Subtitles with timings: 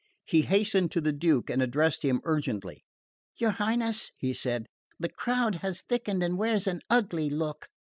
[0.25, 2.83] He hastened to the Duke and addressed him urgently.
[3.37, 4.65] "Your Highness," he said,
[4.99, 7.67] "the crowd has thickened and wears an ugly look.